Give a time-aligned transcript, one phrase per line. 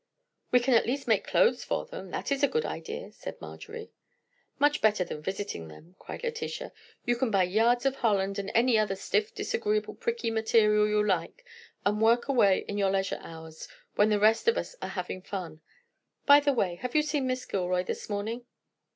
[0.49, 3.91] "We can at least make clothes for them; that is a good idea," said Marjorie.
[4.57, 6.71] "Much better than visiting them," cried Letitia.
[7.05, 11.45] "You can buy yards of holland and any other stiff, disagreeable, pricky material you like,
[11.85, 15.61] and work away in your leisure hours when the rest of us are having fun.
[16.25, 18.43] By the way, have you seen Miss Gilroy this morning?"